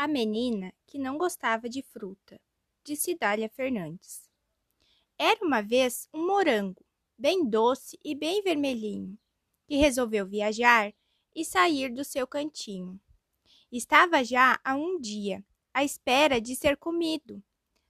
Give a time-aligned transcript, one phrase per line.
[0.00, 2.40] A menina que não gostava de fruta,
[2.84, 4.30] de Cidália Fernandes.
[5.18, 6.86] Era uma vez um morango,
[7.18, 9.18] bem doce e bem vermelhinho,
[9.66, 10.94] que resolveu viajar
[11.34, 13.00] e sair do seu cantinho.
[13.72, 15.44] Estava já há um dia
[15.74, 17.42] à espera de ser comido.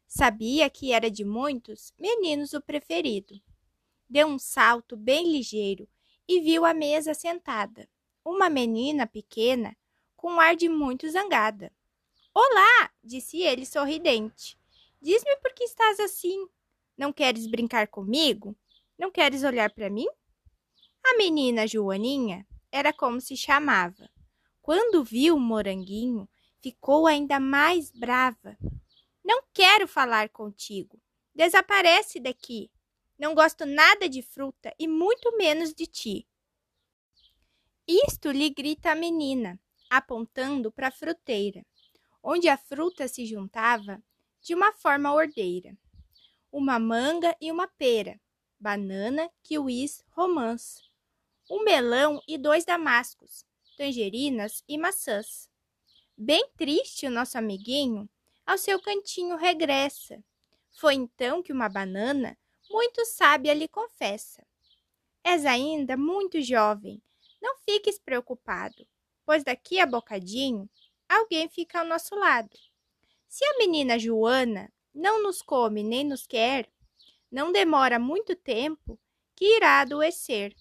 [0.06, 3.38] Sabia que era de muitos meninos o preferido.
[4.08, 5.86] Deu um salto bem ligeiro
[6.26, 7.86] e viu a mesa sentada.
[8.24, 9.76] Uma menina pequena,
[10.16, 11.70] com um ar de muito zangada.
[12.40, 14.56] Olá, disse ele sorridente.
[15.02, 16.46] Diz-me por que estás assim?
[16.96, 18.56] Não queres brincar comigo?
[18.96, 20.06] Não queres olhar para mim?
[21.04, 24.08] A menina Joaninha era como se chamava.
[24.62, 26.28] Quando viu o moranguinho,
[26.62, 28.56] ficou ainda mais brava.
[29.24, 30.96] Não quero falar contigo.
[31.34, 32.70] Desaparece daqui.
[33.18, 36.28] Não gosto nada de fruta e muito menos de ti.
[37.84, 39.58] Isto lhe grita a menina,
[39.90, 41.66] apontando para a fruteira
[42.22, 44.02] onde a fruta se juntava
[44.40, 45.76] de uma forma ordeira.
[46.50, 48.20] Uma manga e uma pera,
[48.58, 50.82] banana, kiwis, romãs,
[51.50, 53.44] um melão e dois damascos,
[53.76, 55.48] tangerinas e maçãs.
[56.16, 58.08] Bem triste o nosso amiguinho,
[58.44, 60.22] ao seu cantinho regressa.
[60.78, 62.36] Foi então que uma banana,
[62.70, 64.44] muito sábia, lhe confessa:
[65.22, 67.02] És ainda muito jovem,
[67.40, 68.86] não fiques preocupado,
[69.24, 70.68] pois daqui a bocadinho
[71.08, 72.56] alguém fica ao nosso lado.
[73.26, 76.68] Se a menina Joana não nos come nem nos quer,
[77.30, 78.98] não demora muito tempo
[79.36, 80.54] que irá adoecer.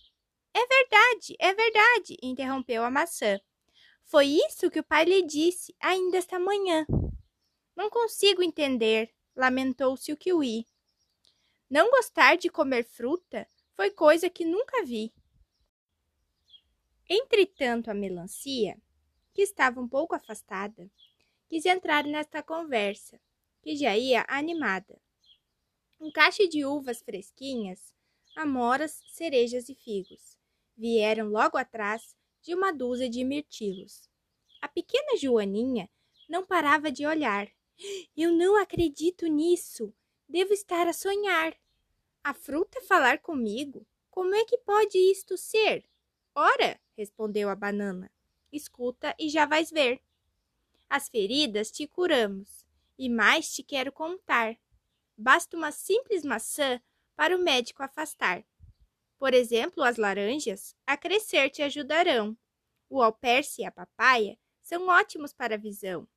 [0.53, 3.39] É verdade, é verdade, interrompeu a maçã.
[4.03, 6.85] Foi isso que o pai lhe disse ainda esta manhã.
[7.75, 10.65] Não consigo entender, lamentou-se o kiwi.
[11.69, 15.13] Não gostar de comer fruta foi coisa que nunca vi.
[17.09, 18.77] Entretanto, a melancia
[19.37, 20.89] que estava um pouco afastada,
[21.47, 23.21] quis entrar nesta conversa,
[23.61, 24.99] que já ia animada.
[25.99, 27.93] Um caixa de uvas fresquinhas,
[28.35, 30.35] amoras, cerejas e figos
[30.75, 34.09] vieram logo atrás de uma dúzia de mirtilos.
[34.59, 35.87] A pequena Joaninha
[36.27, 37.47] não parava de olhar.
[38.17, 39.93] Eu não acredito nisso.
[40.27, 41.55] Devo estar a sonhar.
[42.23, 43.85] A fruta falar comigo?
[44.09, 45.87] Como é que pode isto ser?
[46.33, 48.11] Ora, respondeu a banana,
[48.51, 50.01] escuta e já vais ver.
[50.89, 52.65] As feridas te curamos,
[52.97, 54.57] e mais te quero contar.
[55.17, 56.81] Basta uma simples maçã
[57.15, 58.43] para o médico afastar.
[59.17, 62.37] Por exemplo, as laranjas a crescer te ajudarão.
[62.89, 66.07] O alperce e a papaya são ótimos para a visão.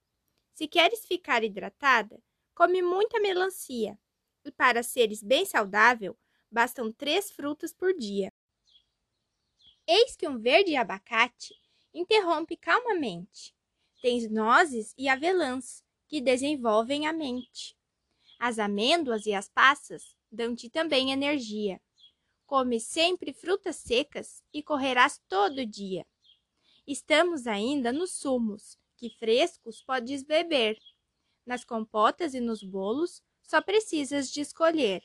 [0.52, 2.22] Se queres ficar hidratada,
[2.54, 3.98] come muita melancia.
[4.44, 6.16] E para seres bem saudável,
[6.50, 8.32] bastam três frutas por dia.
[9.86, 11.54] Eis que um verde abacate
[11.92, 13.54] interrompe calmamente.
[14.00, 17.76] Tens nozes e avelãs, que desenvolvem a mente.
[18.38, 21.80] As amêndoas e as passas dão-te também energia.
[22.46, 26.06] Come sempre frutas secas e correrás todo dia.
[26.86, 30.78] Estamos ainda nos sumos, que frescos podes beber.
[31.46, 35.02] Nas compotas e nos bolos só precisas de escolher.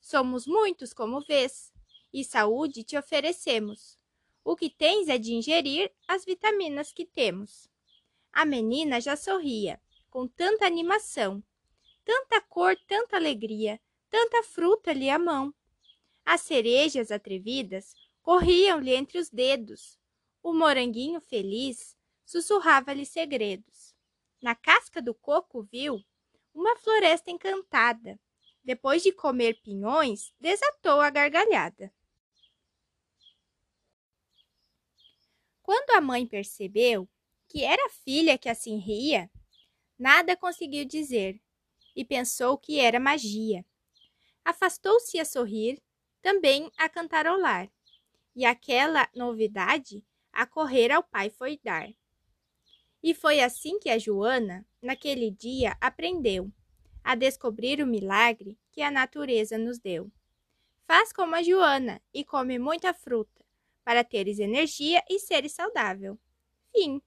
[0.00, 1.72] Somos muitos, como vês,
[2.12, 3.99] e saúde te oferecemos.
[4.50, 7.70] O que tens é de ingerir as vitaminas que temos.
[8.32, 9.80] A menina já sorria,
[10.10, 11.40] com tanta animação,
[12.04, 15.54] tanta cor, tanta alegria, tanta fruta lhe à mão.
[16.26, 19.96] As cerejas atrevidas corriam-lhe entre os dedos.
[20.42, 21.96] O moranguinho feliz
[22.26, 23.94] sussurrava-lhe segredos.
[24.42, 26.04] Na casca do coco viu
[26.52, 28.18] uma floresta encantada.
[28.64, 31.92] Depois de comer pinhões, desatou a gargalhada.
[35.70, 37.08] Quando a mãe percebeu
[37.48, 39.30] que era a filha que assim ria,
[39.96, 41.40] nada conseguiu dizer
[41.94, 43.64] e pensou que era magia.
[44.44, 45.80] Afastou-se a sorrir,
[46.20, 47.70] também a cantarolar,
[48.34, 51.88] e aquela novidade a correr ao pai foi dar.
[53.00, 56.50] E foi assim que a Joana, naquele dia, aprendeu
[57.04, 60.10] a descobrir o milagre que a natureza nos deu.
[60.84, 63.40] Faz como a Joana e come muita fruta,
[63.84, 66.18] para teres energia e seres saudável.
[66.74, 67.00] Fim.